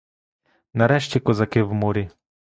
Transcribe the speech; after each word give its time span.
Нарешті 0.73 1.19
козаки 1.19 1.63
в 1.63 1.73
морі. 1.73 2.09